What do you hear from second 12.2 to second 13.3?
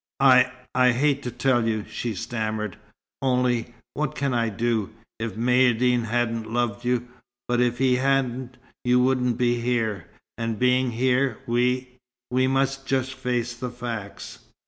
we must just